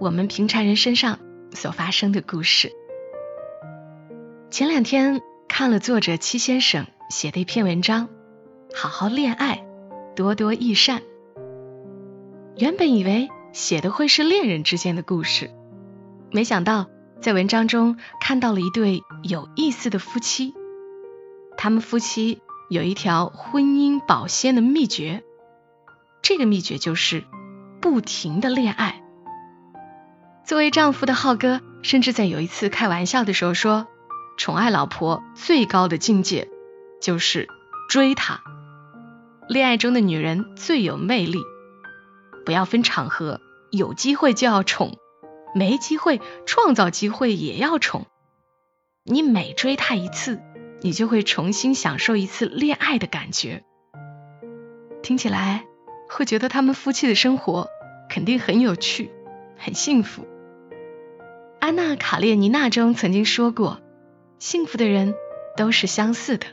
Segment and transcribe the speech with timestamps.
[0.00, 1.18] 我们平常人身上
[1.52, 2.72] 所发生的故事。
[4.50, 8.08] 前两天看了作者戚先生写的一篇文章，
[8.74, 9.62] 好好恋爱，
[10.16, 11.02] 多多益善。
[12.56, 15.50] 原本以为写的会是恋人之间的故事，
[16.32, 16.86] 没想到
[17.20, 20.54] 在文章中看到了一对有意思的夫妻。
[21.58, 25.22] 他们夫妻有一条婚姻保鲜的秘诀，
[26.22, 27.22] 这个秘诀就是
[27.82, 28.99] 不停的恋爱。
[30.50, 33.86] 作为丈夫的浩哥，甚至在有一次开玩笑的时候说，
[34.36, 36.48] 宠爱老婆最高的境界
[37.00, 37.46] 就是
[37.88, 38.40] 追她。
[39.48, 41.38] 恋爱中的女人最有魅力，
[42.44, 44.98] 不要分场合，有机会就要宠，
[45.54, 48.08] 没机会创造机会也要宠。
[49.04, 50.40] 你每追她一次。
[50.82, 53.62] 你就会重新享受一次恋爱的感觉。
[55.00, 55.64] 听起来
[56.08, 57.68] 会觉得他们夫妻的生活
[58.08, 59.12] 肯定很有趣，
[59.56, 60.26] 很幸福。
[61.70, 63.78] 安娜·卡列尼娜中曾经说过
[64.40, 65.14] ：“幸福的人
[65.56, 66.48] 都是相似的，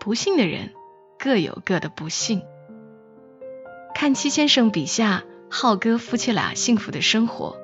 [0.00, 0.72] 不幸的人
[1.18, 2.40] 各有各的不幸。”
[3.94, 7.58] 看戚先生笔下浩哥夫妻俩幸福的生活，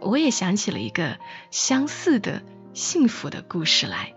[0.00, 1.16] 我也想起了一个
[1.50, 2.42] 相似的
[2.72, 4.14] 幸福的故事来。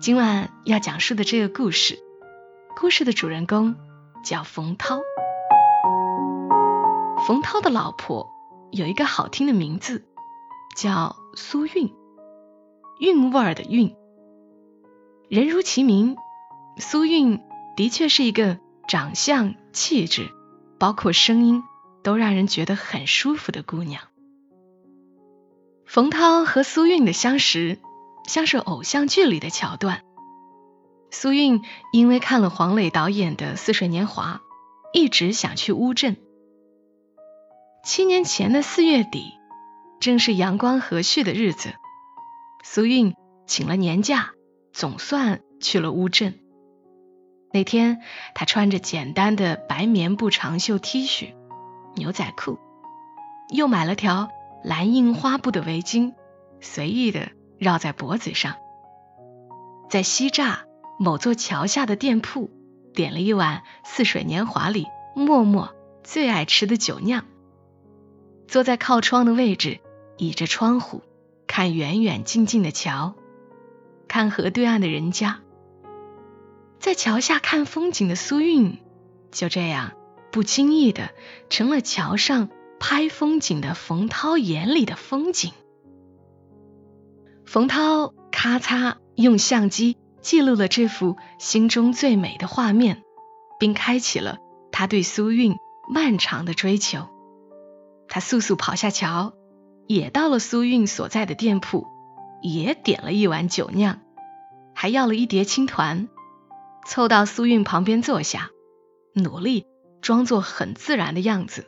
[0.00, 1.98] 今晚要讲述的这个故事，
[2.76, 3.74] 故事的主人公
[4.22, 5.00] 叫冯涛。
[7.26, 8.28] 冯涛的老婆
[8.70, 10.06] 有一个好听的名字，
[10.76, 11.92] 叫苏韵，
[13.00, 13.96] 韵味儿的韵。
[15.28, 16.16] 人如其名，
[16.78, 17.40] 苏韵
[17.76, 20.30] 的确是一个长相、气质，
[20.78, 21.64] 包括声音
[22.04, 24.02] 都让人觉得很舒服的姑娘。
[25.84, 27.78] 冯涛和苏韵的相识。
[28.26, 30.02] 像是偶像剧里的桥段。
[31.12, 34.40] 苏韵因为看了黄磊导演的《似水年华》，
[34.98, 36.16] 一直想去乌镇。
[37.84, 39.32] 七年前的四月底，
[40.00, 41.74] 正是阳光和煦的日子，
[42.64, 43.14] 苏韵
[43.46, 44.30] 请了年假，
[44.72, 46.38] 总算去了乌镇。
[47.52, 48.00] 那天，
[48.34, 51.34] 她穿着简单的白棉布长袖 T 恤、
[51.94, 52.58] 牛仔裤，
[53.54, 54.28] 又买了条
[54.64, 56.14] 蓝印花布的围巾，
[56.60, 57.28] 随意的。
[57.58, 58.56] 绕在脖子上，
[59.88, 60.58] 在西栅
[60.98, 62.50] 某座桥下的店铺
[62.92, 64.84] 点了一碗《似水年华》里
[65.14, 65.74] 默默
[66.04, 67.24] 最爱吃的酒酿，
[68.46, 69.80] 坐在靠窗的位置，
[70.18, 71.02] 倚着窗户
[71.46, 73.14] 看远远近近的桥，
[74.08, 75.40] 看河对岸的人家，
[76.78, 78.78] 在桥下看风景的苏韵，
[79.30, 79.92] 就这样
[80.32, 81.10] 不经意的
[81.50, 85.52] 成了桥上拍风景的冯涛眼里的风景。
[87.44, 93.02] 冯涛咔嚓用相机记录了这幅心中最美的画面，
[93.58, 94.38] 并开启了
[94.72, 95.56] 他对苏韵
[95.88, 97.06] 漫长的追求。
[98.08, 99.34] 他速速跑下桥，
[99.86, 101.86] 也到了苏韵所在的店铺，
[102.42, 104.00] 也点了一碗酒酿，
[104.74, 106.08] 还要了一碟青团，
[106.84, 108.50] 凑到苏韵旁边坐下，
[109.14, 109.66] 努力
[110.00, 111.66] 装作很自然的样子，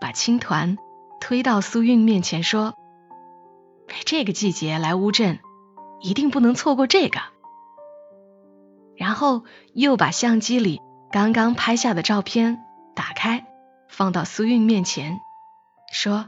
[0.00, 0.76] 把青团
[1.20, 2.74] 推到苏韵面前说。
[4.04, 5.38] 这个季节来乌镇，
[6.00, 7.20] 一定不能错过这个。
[8.96, 10.80] 然后又把相机里
[11.12, 12.64] 刚刚拍下的照片
[12.96, 13.46] 打开，
[13.88, 15.20] 放到苏韵面前，
[15.92, 16.26] 说：“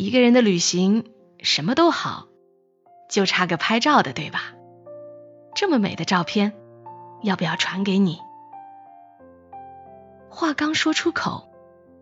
[0.00, 1.06] 一个人的旅行
[1.40, 2.28] 什么都好，
[3.10, 4.54] 就差个拍照的，对吧？
[5.56, 6.52] 这么美的照片，
[7.24, 8.20] 要不要传给你？”
[10.30, 11.50] 话刚说出口，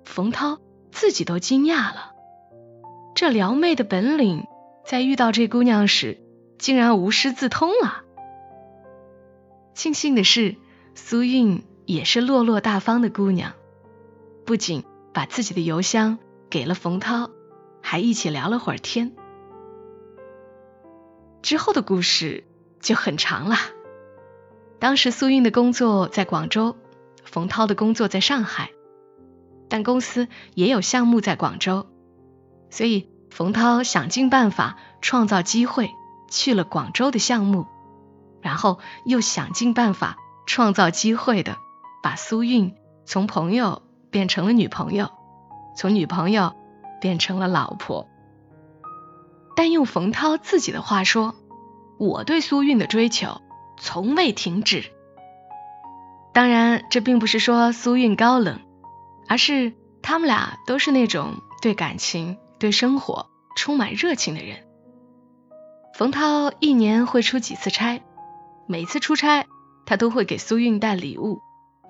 [0.04, 0.58] 冯涛
[0.92, 2.12] 自己都惊讶了。
[3.14, 4.46] 这撩妹的本领，
[4.84, 6.20] 在遇到这姑娘时，
[6.58, 8.02] 竟然无师自通了。
[9.72, 10.56] 庆幸的是，
[10.94, 13.54] 苏韵也是落落大方的姑娘，
[14.44, 14.84] 不仅
[15.14, 16.18] 把自己的邮箱
[16.50, 17.30] 给了冯涛，
[17.88, 19.12] 还一起聊了会儿天。
[21.40, 22.42] 之后的故事
[22.80, 23.54] 就很长了。
[24.80, 26.74] 当时苏韵的工作在广州，
[27.22, 28.72] 冯涛的工作在上海，
[29.68, 31.86] 但公司也有项目在广州。
[32.70, 35.88] 所以，冯涛想尽办法创造机会
[36.28, 37.66] 去了广州的项目，
[38.42, 41.56] 然后又想尽办法创造机会的
[42.02, 42.74] 把苏韵
[43.04, 45.12] 从朋友变成了女朋友，
[45.76, 46.52] 从女朋友
[47.00, 48.08] 变成了老婆。
[49.54, 51.34] 但用冯涛自己的话说，
[51.98, 53.40] 我对苏韵的追求
[53.78, 54.92] 从未停止。
[56.34, 58.60] 当然，这并不是说苏韵高冷，
[59.26, 59.72] 而是
[60.02, 64.58] 他们俩都是那种对感情、对生活充满热情的人。
[65.94, 68.02] 冯涛一年会出几次差，
[68.68, 69.46] 每次出差，
[69.86, 71.40] 他都会给苏韵带礼物：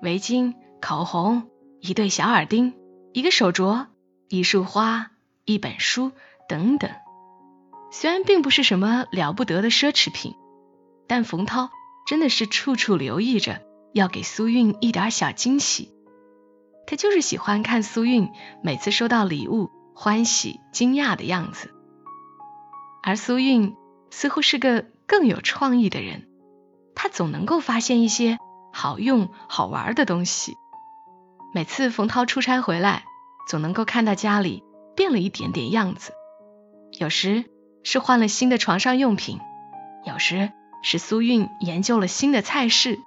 [0.01, 1.49] 围巾、口红、
[1.81, 2.73] 一对小耳钉、
[3.11, 3.87] 一个手镯、
[4.29, 5.11] 一束花、
[5.45, 6.11] 一本书
[6.47, 6.91] 等等。
[7.91, 10.35] 虽然并不是什么了不得的奢侈品，
[11.07, 11.69] 但冯涛
[12.05, 13.61] 真的是处处留意着
[13.93, 15.93] 要给苏韵一点小惊喜。
[16.85, 18.29] 他就是喜欢看苏韵
[18.63, 21.73] 每次收到礼物欢喜惊讶的样子，
[23.03, 23.75] 而苏韵。
[24.09, 26.29] 似乎是个更有创意的人，
[26.95, 28.39] 他总能够发现一些
[28.71, 30.55] 好用好玩的东西。
[31.53, 33.03] 每次冯涛出差回来，
[33.47, 34.63] 总能够看到家里
[34.95, 36.11] 变了一点点样子。
[36.99, 37.45] 有时
[37.83, 39.39] 是换了新的床上用品，
[40.05, 40.51] 有时
[40.83, 42.99] 是苏韵研究了新的菜式，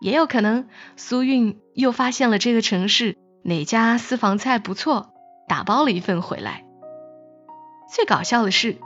[0.00, 5.14] 也有可能苏韵又发现了这个城市哪家私房菜不错，
[5.48, 6.64] 打包了一份回来。
[7.88, 8.78] 最搞笑的是。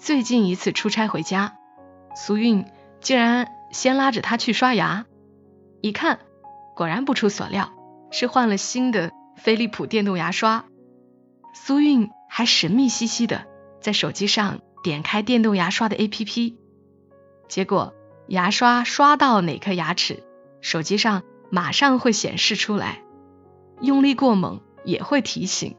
[0.00, 1.56] 最近一次出差回家，
[2.14, 2.66] 苏韵
[3.00, 5.06] 竟然先拉着他去刷牙。
[5.80, 6.20] 一看，
[6.76, 7.72] 果然不出所料，
[8.12, 10.66] 是换了新的飞利浦电动牙刷。
[11.54, 13.46] 苏韵还神秘兮兮的
[13.80, 16.54] 在手机上点开电动牙刷的 APP，
[17.48, 17.94] 结果
[18.26, 20.22] 牙刷刷到哪颗牙齿，
[20.60, 23.02] 手机上马上会显示出来，
[23.80, 25.76] 用力过猛也会提醒。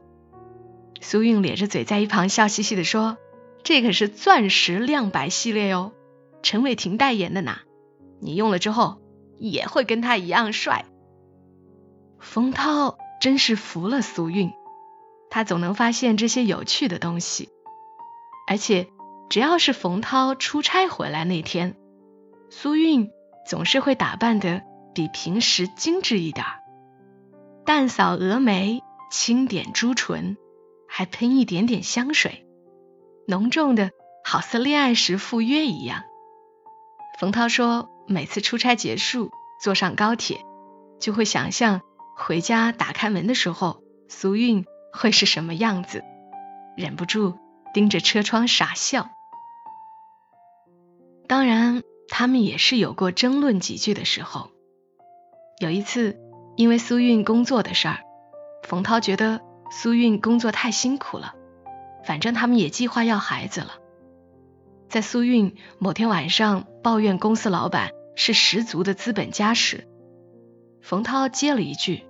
[1.00, 3.16] 苏韵咧着嘴在一旁笑嘻嘻的说。
[3.62, 5.92] 这可是钻石亮白系列哟，
[6.42, 7.58] 陈伟霆代言的呢。
[8.18, 9.02] 你用了之后
[9.38, 10.86] 也会跟他一样帅。
[12.18, 14.52] 冯涛真是服了苏韵，
[15.30, 17.50] 他总能发现这些有趣的东西。
[18.46, 18.88] 而且
[19.28, 21.76] 只要是冯涛出差回来那天，
[22.48, 23.10] 苏韵
[23.46, 24.62] 总是会打扮的
[24.94, 26.46] 比平时精致一点，
[27.64, 30.36] 淡扫蛾眉，轻点朱唇，
[30.88, 32.46] 还喷一点点香水。
[33.28, 33.90] 浓重的，
[34.24, 36.02] 好似恋爱时赴约一样。
[37.20, 39.30] 冯涛说，每次出差结束，
[39.62, 40.40] 坐上高铁，
[40.98, 41.82] 就会想象
[42.22, 46.04] 回家打开门的时候，苏韵会是什么样子，
[46.76, 47.38] 忍不住
[47.72, 49.08] 盯着车窗傻笑。
[51.26, 54.50] 当然，他们也是有过争论几句的时候。
[55.60, 56.20] 有一次，
[56.56, 58.00] 因为苏韵工作的事儿，
[58.64, 59.40] 冯涛觉得
[59.70, 61.34] 苏韵工作太辛苦了。
[62.04, 63.72] 反正他们也计划要孩子了。
[64.90, 69.88] 在苏韵某天晚上抱怨公司老板是十足的资本家时，
[70.82, 72.04] 冯涛接了一句：“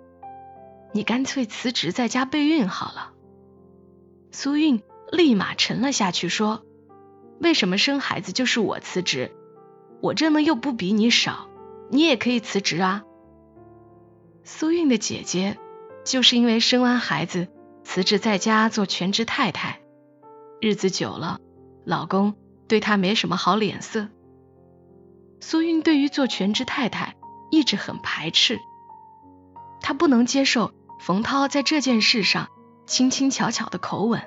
[0.93, 3.13] 你干脆辞职在家备孕好了。”
[4.33, 6.65] 苏韵立马沉了下去，说
[7.41, 9.33] ：“为什么生孩子就是我辞职？
[10.01, 11.49] 我挣的又不比你少，
[11.91, 13.05] 你也可以辞职啊。”
[14.45, 15.59] 苏韵的姐姐
[16.05, 17.49] 就是因为生完孩子。
[17.83, 19.81] 辞职在家做全职太太，
[20.61, 21.41] 日子久了，
[21.85, 22.37] 老公
[22.69, 24.09] 对她没什么好脸色。
[25.41, 27.17] 苏韵对于做全职太太
[27.51, 28.61] 一直很排斥，
[29.81, 32.51] 她不能接受冯涛在这件事上
[32.87, 34.23] 轻轻巧巧的口吻。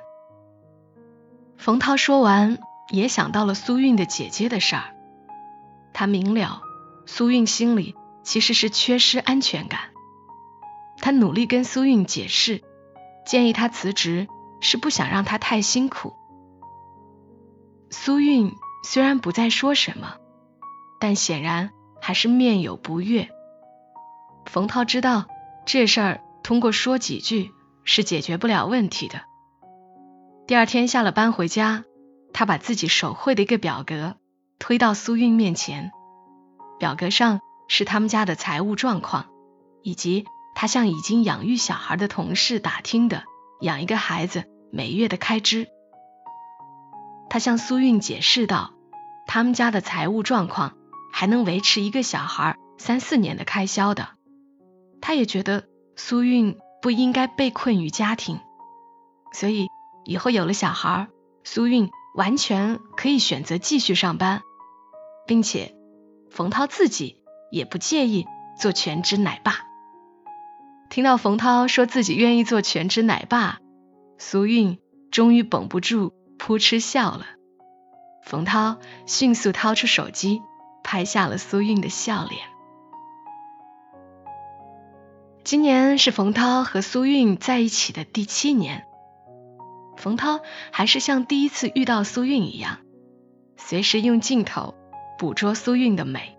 [1.56, 2.58] 冯涛说完，
[2.90, 4.96] 也想到了苏韵的姐姐的事儿，
[5.94, 6.64] 他明了
[7.06, 9.80] 苏韵心里其实是缺失安全感，
[10.98, 12.64] 他努力跟苏韵解释。
[13.26, 14.28] 建议她辞职，
[14.60, 16.14] 是不想让她太辛苦。
[17.90, 18.52] 苏韵
[18.84, 20.16] 虽然不再说什么，
[21.00, 21.70] 但显然
[22.02, 23.30] 还是面有不悦。
[24.46, 25.26] 冯涛知道
[25.66, 27.52] 这事儿通过说几句
[27.84, 29.22] 是解决不了问题的。
[30.46, 31.86] 第二天下了班回家，
[32.34, 34.18] 他把自己手绘的一个表格
[34.60, 35.92] 推到苏韵面前，
[36.80, 39.28] 表格上是他们家的财务状况，
[39.82, 40.26] 以及。
[40.56, 43.24] 他向已经养育小孩的同事打听的
[43.60, 45.68] 养一个孩子每月的开支。
[47.28, 48.72] 他向苏韵解释道，
[49.26, 50.78] 他们家的财务状况
[51.12, 54.10] 还能维持一个小孩三四年的开销的。
[55.02, 55.64] 他也觉得
[55.96, 58.40] 苏韵不应该被困于家庭，
[59.32, 59.68] 所以
[60.06, 61.08] 以后有了小孩，
[61.44, 64.42] 苏韵完全可以选择继续上班，
[65.28, 65.76] 并且
[66.30, 67.22] 冯涛自己
[67.52, 68.26] 也不介意
[68.60, 69.62] 做全职奶爸。
[70.90, 73.60] 听到冯涛说自己愿意做全职奶爸，
[74.18, 74.80] 苏韵
[75.12, 77.26] 终于绷不住扑哧笑了。
[78.24, 80.42] 冯涛迅速掏出手机，
[80.84, 82.53] 拍下了苏韵的笑脸。
[85.44, 88.86] 今年是冯涛和苏韵在一起的第七年。
[89.98, 90.40] 冯涛
[90.72, 92.80] 还是像第一次遇到苏韵一样，
[93.58, 94.74] 随时用镜头
[95.20, 96.38] 捕捉苏韵的美。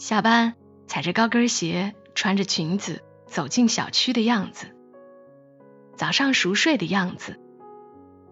[0.00, 0.54] 下班
[0.88, 4.66] 踩着高跟鞋，穿着裙子走进小区的样子，
[5.96, 7.38] 早上熟睡的样子，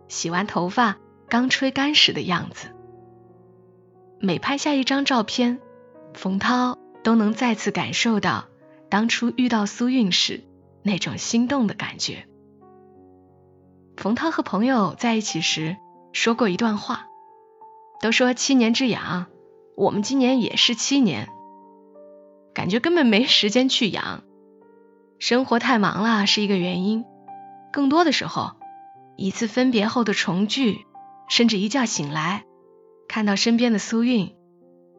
[0.08, 0.96] 洗完头发
[1.28, 2.74] 刚吹干时的样子。
[4.18, 5.60] 每拍下一张照片，
[6.14, 8.47] 冯涛都能再次感受到
[8.90, 10.44] 当初遇到苏韵时
[10.82, 12.26] 那种心动的感觉。
[13.96, 15.76] 冯涛和朋友在一起时
[16.12, 17.06] 说过一段话，
[18.00, 19.26] 都说七年之痒，
[19.76, 21.28] 我们今年也是七年，
[22.54, 24.22] 感觉根本没时间去养，
[25.18, 27.04] 生活太忙了是一个原因，
[27.72, 28.52] 更多的时候，
[29.16, 30.86] 一次分别后的重聚，
[31.28, 32.44] 甚至一觉醒来。
[33.08, 34.36] 看到身边的苏韵，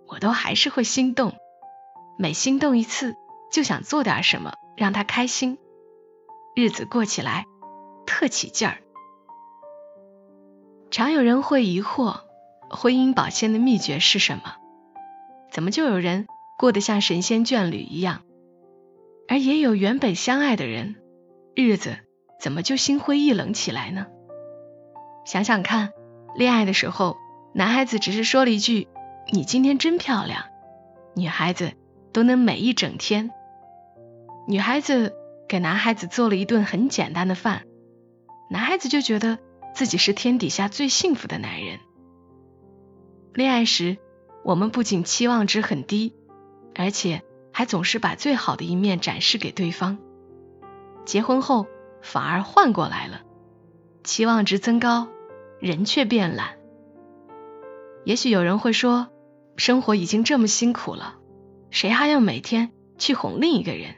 [0.07, 1.33] 我都还是会心动。
[2.17, 3.15] 每心动一次，
[3.51, 5.57] 就想做点什么让他开心，
[6.55, 7.45] 日子过起来
[8.05, 8.77] 特起劲儿。
[10.91, 12.21] 常有人会疑惑，
[12.69, 14.55] 婚姻保鲜的秘诀是什么？
[15.51, 16.27] 怎么就有人
[16.57, 18.21] 过得像神仙眷侣一样，
[19.27, 20.95] 而也有原本相爱的人，
[21.55, 21.97] 日子
[22.39, 24.07] 怎么就心灰意冷起来呢？
[25.25, 25.91] 想想看，
[26.35, 27.17] 恋爱的时候。
[27.51, 28.87] 男孩子只是说了一句
[29.33, 30.45] ：“你今天真漂亮。”
[31.17, 31.73] 女孩子
[32.13, 33.31] 都能美一整天。
[34.49, 35.13] 女孩子
[35.47, 37.67] 给男孩子做了一顿很简单的饭，
[38.49, 39.37] 男孩子就觉得
[39.75, 41.77] 自己是天底下最幸福的男人。
[43.35, 43.99] 恋爱时，
[44.43, 46.15] 我们不仅期望值很低，
[46.73, 47.21] 而且
[47.53, 49.99] 还总是把最好的一面展示给对方。
[51.05, 51.67] 结婚后
[52.01, 53.21] 反而换过来了，
[54.03, 55.09] 期望值增高，
[55.59, 56.55] 人却变懒。
[58.03, 59.09] 也许有人会说，
[59.57, 61.19] 生活已经这么辛苦了，
[61.69, 63.97] 谁还要每天去哄另一个人？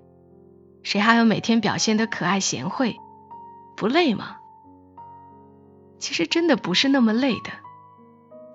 [0.83, 2.95] 谁还有每天表现得可爱贤惠？
[3.75, 4.37] 不累吗？
[5.99, 7.51] 其实真的不是那么累的。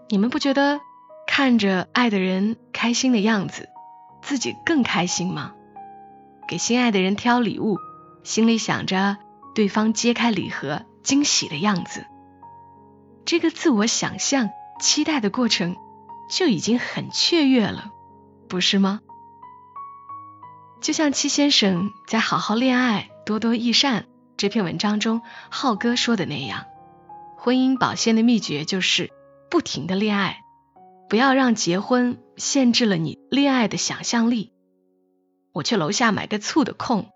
[0.09, 0.81] 你们不觉得
[1.27, 3.69] 看着爱的人开心的样子，
[4.23, 5.53] 自己更开心吗？
[6.49, 7.79] 给心爱的人挑礼物，
[8.23, 9.17] 心里想着
[9.55, 12.07] 对方揭开礼盒惊喜的样子，
[13.25, 14.51] 这个自我想象。
[14.79, 15.75] 期待的过程
[16.29, 17.93] 就已经很雀跃了，
[18.47, 19.01] 不是吗？
[20.87, 24.03] 就像戚先生在《好好恋爱，多多益善》
[24.37, 26.67] 这篇文章中，浩哥说的那样，
[27.37, 29.11] 婚姻保鲜的秘诀就是
[29.51, 30.45] 不停的恋爱，
[31.09, 34.53] 不要让结婚限制了你恋爱的想象力。
[35.53, 37.07] 我去楼下买个醋的空，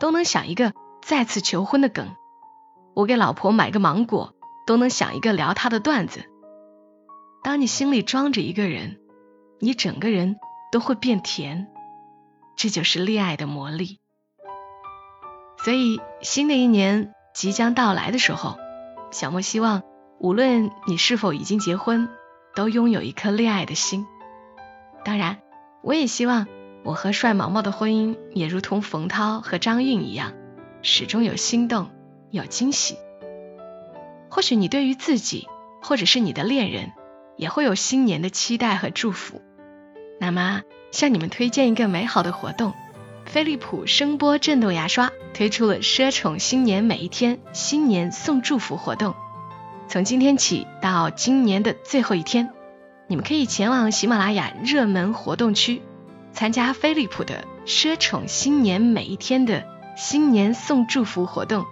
[0.00, 2.06] 都能想一个再次求婚的梗；
[2.96, 4.34] 我给老婆买个芒果，
[4.66, 6.24] 都能想一个聊她的段子。
[7.44, 8.98] 当你心里装着一个人，
[9.60, 10.34] 你整个人
[10.72, 11.68] 都会变甜，
[12.62, 14.00] 这就是恋爱的魔力。
[15.64, 18.58] 所以，新的一年即将到来的时候，
[19.10, 19.82] 小莫希望，
[20.18, 22.10] 无论你是否已经结婚，
[22.54, 24.06] 都拥有一颗恋爱的心。
[25.06, 25.38] 当然，
[25.82, 26.46] 我也希望
[26.84, 30.34] 我和帅毛毛的婚姻也如同冯涛和张韵一样，
[30.82, 31.88] 始终有心动，
[32.30, 32.98] 有惊喜。
[34.28, 35.48] 或许你对于自己，
[35.80, 36.92] 或者是你的恋人。
[37.38, 39.40] 也会有新年的期待和祝福。
[40.22, 40.60] 那么，
[40.90, 42.74] 向你们推荐一个美好的活动：
[43.24, 49.14] 飞利浦声波震动牙刷推出了奢宠新年每一天新年送祝福活动。
[49.88, 52.50] 从今天起到今年的最后一天，
[53.06, 55.80] 你们可以前往喜马拉雅热门活动区，
[56.34, 59.64] 参加飞利浦的奢宠新年每一天的
[59.96, 61.64] 新年送祝福活动，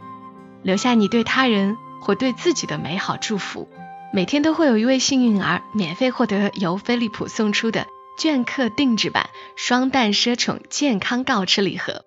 [0.63, 3.69] 留下你对他人或对自己的美好祝福。
[4.11, 7.87] 每天都会有一位幸运儿免费获得由飞利浦送出的
[8.19, 12.05] 镌刻定制版双蛋奢宠健康告知礼盒。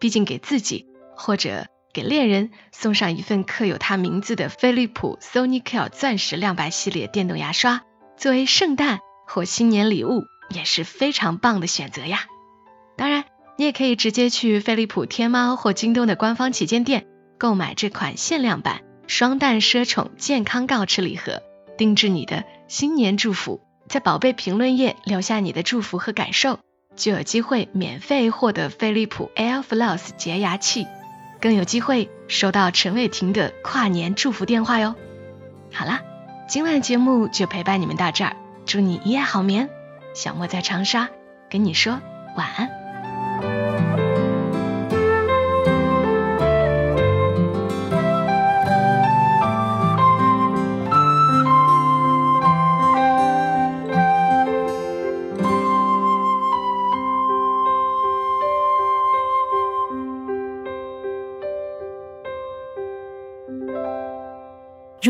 [0.00, 7.82] 毕竟给自己或者给恋人送上一份刻有他名字的飞利浦 Sonicare 钻石亮白系列电动牙刷，
[8.16, 12.24] 作为圣诞或新年礼物也是非常棒的选择呀。
[12.96, 13.24] 当然，
[13.56, 17.06] 你也可以直接去飞利浦天猫或京东的官方旗舰店
[17.38, 18.82] 购买这款限量版。
[19.08, 21.42] 双蛋奢宠健康告知礼盒，
[21.76, 23.60] 定制你的新年祝福，
[23.92, 26.60] 在宝贝评论页留下你的祝福和感受，
[26.96, 30.86] 就有机会免费获得飞利浦 Airfloss 洁牙器，
[31.42, 34.94] 更有机会收到陈伟霆的跨年祝福电话哟。
[35.74, 36.00] 好啦，
[36.48, 38.34] 今晚节目就陪伴你们到这儿，
[38.64, 39.68] 祝你一夜好眠。
[40.14, 41.10] 小莫在长沙
[41.50, 42.00] 跟你说
[42.34, 42.81] 晚安。